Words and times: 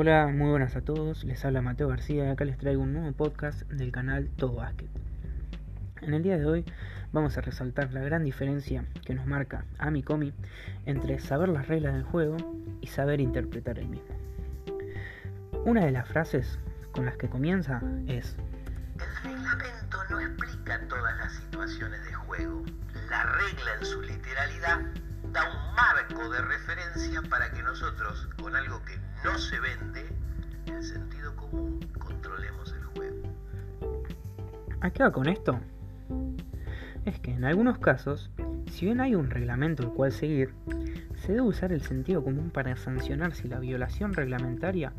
Hola, 0.00 0.28
muy 0.28 0.48
buenas 0.50 0.76
a 0.76 0.80
todos. 0.80 1.24
Les 1.24 1.44
habla 1.44 1.60
Mateo 1.60 1.88
García 1.88 2.26
y 2.26 2.28
acá 2.28 2.44
les 2.44 2.56
traigo 2.56 2.82
un 2.82 2.92
nuevo 2.92 3.10
podcast 3.16 3.62
del 3.62 3.90
canal 3.90 4.30
Todo 4.36 4.52
Basket. 4.52 4.86
En 6.02 6.14
el 6.14 6.22
día 6.22 6.38
de 6.38 6.46
hoy 6.46 6.64
vamos 7.10 7.36
a 7.36 7.40
resaltar 7.40 7.92
la 7.92 8.00
gran 8.02 8.22
diferencia 8.22 8.84
que 9.04 9.16
nos 9.16 9.26
marca 9.26 9.64
Ami 9.76 10.04
Komi 10.04 10.32
entre 10.86 11.18
saber 11.18 11.48
las 11.48 11.66
reglas 11.66 11.94
del 11.94 12.04
juego 12.04 12.36
y 12.80 12.86
saber 12.86 13.20
interpretar 13.20 13.80
el 13.80 13.88
mismo. 13.88 14.14
Una 15.64 15.84
de 15.84 15.90
las 15.90 16.06
frases 16.06 16.60
con 16.92 17.04
las 17.04 17.16
que 17.16 17.28
comienza 17.28 17.82
es 18.06 18.36
El 19.24 19.32
reglamento 19.32 19.98
no 20.10 20.20
explica 20.20 20.80
todas 20.86 21.16
las 21.16 21.32
situaciones 21.32 22.04
de 22.04 22.14
juego. 22.14 22.62
La 23.10 23.24
regla 23.24 23.70
en 23.80 23.84
su 23.84 24.00
literalidad 24.02 24.78
da 25.32 25.42
un 25.44 25.74
marco 25.74 26.30
de 26.30 26.40
referencia 26.40 27.22
para 27.28 27.50
que 27.52 27.62
nosotros, 27.62 28.28
con 28.40 28.54
algo 28.54 28.82
que 28.84 28.98
no 29.24 29.38
se 29.38 29.58
vende, 29.60 30.06
el 30.66 30.82
sentido 30.82 31.34
común, 31.36 31.80
controlemos 31.98 32.72
el 32.72 32.84
juego. 32.84 33.34
¿A 34.80 34.90
qué 34.90 35.02
va 35.02 35.12
con 35.12 35.28
esto? 35.28 35.60
Es 37.04 37.18
que 37.20 37.32
en 37.32 37.44
algunos 37.44 37.78
casos, 37.78 38.30
si 38.70 38.86
bien 38.86 39.00
hay 39.00 39.14
un 39.14 39.30
reglamento 39.30 39.82
el 39.82 39.90
cual 39.90 40.12
seguir, 40.12 40.54
se 41.16 41.32
debe 41.32 41.42
usar 41.42 41.72
el 41.72 41.82
sentido 41.82 42.22
común 42.22 42.50
para 42.50 42.76
sancionar 42.76 43.34
si 43.34 43.48
la 43.48 43.58
violación 43.58 44.14
reglamentaria 44.14 44.92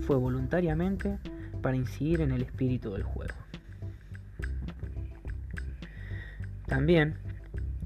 fue 0.00 0.16
voluntariamente 0.16 1.18
para 1.62 1.76
incidir 1.76 2.20
en 2.20 2.32
el 2.32 2.42
espíritu 2.42 2.92
del 2.92 3.02
juego. 3.02 3.34
También, 6.66 7.18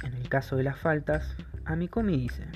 en 0.03 0.15
el 0.15 0.29
caso 0.29 0.57
de 0.57 0.65
las 0.65 0.79
faltas, 0.79 1.37
Amikomi 1.71 2.17
dice, 2.17 2.49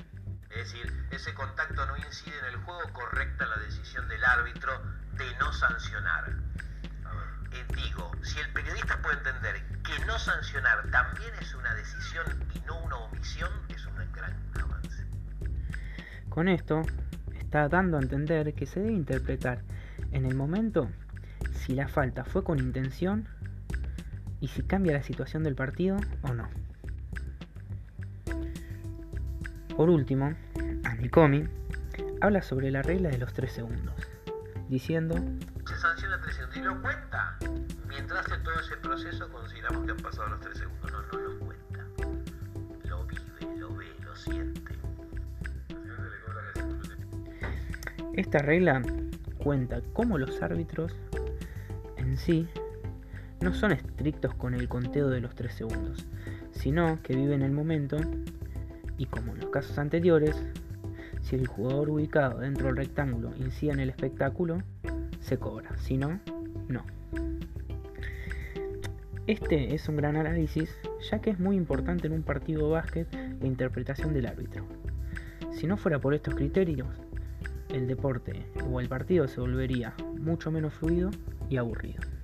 Es 0.49 0.73
decir, 0.73 1.07
ese 1.11 1.33
contacto 1.33 1.85
no 1.85 1.95
incide 1.97 2.37
en 2.39 2.45
el 2.45 2.55
juego, 2.57 2.81
correcta 2.91 3.45
la 3.45 3.57
decisión 3.57 4.07
del 4.09 4.23
árbitro 4.23 4.73
de 5.17 5.25
no 5.39 5.53
sancionar. 5.53 6.35
Eh, 7.53 7.65
digo, 7.75 8.11
si 8.21 8.39
el 8.39 8.51
periodista 8.51 9.01
puede 9.01 9.17
entender 9.17 9.63
que 9.83 10.05
no 10.05 10.19
sancionar 10.19 10.89
también 10.91 11.31
es 11.39 11.55
una 11.55 11.73
decisión 11.75 12.25
y 12.53 12.59
no 12.67 12.77
una 12.83 12.97
omisión, 12.97 13.49
es 13.69 13.85
un 13.85 13.95
gran 14.11 14.35
avance. 14.61 15.05
Con 16.27 16.49
esto, 16.49 16.81
está 17.39 17.69
dando 17.69 17.97
a 17.97 18.01
entender 18.01 18.53
que 18.53 18.65
se 18.65 18.81
debe 18.81 18.91
interpretar 18.91 19.61
en 20.11 20.25
el 20.25 20.35
momento 20.35 20.89
si 21.53 21.73
la 21.73 21.87
falta 21.87 22.25
fue 22.25 22.43
con 22.43 22.59
intención 22.59 23.29
y 24.41 24.49
si 24.49 24.61
cambia 24.63 24.91
la 24.91 25.03
situación 25.03 25.43
del 25.43 25.55
partido 25.55 25.97
o 26.23 26.33
no. 26.33 26.49
Por 29.75 29.89
último, 29.89 30.33
Amikomi 30.85 31.47
habla 32.21 32.41
sobre 32.41 32.71
la 32.71 32.81
regla 32.81 33.09
de 33.09 33.17
los 33.17 33.33
3 33.33 33.51
segundos, 33.51 33.95
diciendo, 34.69 35.15
Se 35.67 35.75
sanciona 35.77 36.19
3 36.21 36.35
segundos 36.35 36.57
y 36.57 36.61
lo 36.61 36.81
cuenta. 36.81 37.37
Mientras 37.87 38.25
hace 38.25 38.37
todo 38.41 38.59
ese 38.59 38.77
proceso, 38.77 39.29
consideramos 39.31 39.85
que 39.85 39.91
han 39.91 39.97
pasado 39.97 40.29
los 40.29 40.39
3 40.39 40.57
segundos. 40.57 40.91
No, 40.91 41.01
no 41.01 41.19
lo 41.19 41.39
cuenta. 41.39 41.85
Lo 42.85 43.05
vive, 43.05 43.57
lo 43.57 43.75
ve, 43.75 43.85
lo 44.03 44.15
siente. 44.15 44.61
esta 48.15 48.39
regla 48.39 48.81
cuenta 49.37 49.81
cómo 49.93 50.17
los 50.17 50.41
árbitros 50.41 50.95
en 51.97 52.17
sí 52.17 52.47
no 53.41 53.53
son 53.53 53.73
estrictos 53.73 54.33
con 54.35 54.53
el 54.53 54.69
conteo 54.69 55.09
de 55.09 55.19
los 55.19 55.35
3 55.35 55.53
segundos, 55.53 56.05
sino 56.51 57.01
que 57.03 57.15
viven 57.15 57.41
el 57.41 57.51
momento 57.51 57.97
y 58.97 59.05
como 59.05 59.33
en 59.33 59.41
los 59.41 59.49
casos 59.49 59.77
anteriores, 59.77 60.35
si 61.21 61.35
el 61.35 61.47
jugador 61.47 61.89
ubicado 61.89 62.39
dentro 62.39 62.67
del 62.67 62.77
rectángulo 62.77 63.31
incide 63.37 63.71
en 63.71 63.79
el 63.79 63.89
espectáculo, 63.89 64.61
se 65.19 65.37
cobra, 65.37 65.75
si 65.77 65.97
no, 65.97 66.19
no. 66.67 66.85
Este 69.27 69.73
es 69.73 69.89
un 69.89 69.97
gran 69.97 70.15
análisis, 70.17 70.69
ya 71.09 71.19
que 71.19 71.31
es 71.31 71.39
muy 71.39 71.55
importante 71.55 72.05
en 72.05 72.13
un 72.13 72.21
partido 72.21 72.67
de 72.67 72.73
básquet 72.73 73.07
la 73.13 73.47
interpretación 73.47 74.13
del 74.13 74.27
árbitro. 74.27 74.65
Si 75.51 75.65
no 75.65 75.77
fuera 75.77 75.99
por 75.99 76.13
estos 76.13 76.35
criterios, 76.35 76.87
el 77.69 77.87
deporte 77.87 78.45
o 78.69 78.79
el 78.79 78.87
partido 78.87 79.27
se 79.27 79.41
volvería 79.41 79.95
mucho 80.19 80.51
menos 80.51 80.73
fluido 80.73 81.09
y 81.49 81.57
aburrido. 81.57 82.14